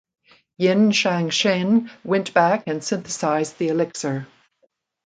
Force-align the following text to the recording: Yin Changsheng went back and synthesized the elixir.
Yin 0.57 0.89
Changsheng 0.89 1.91
went 2.03 2.33
back 2.33 2.63
and 2.65 2.83
synthesized 2.83 3.59
the 3.59 3.67
elixir. 3.67 4.25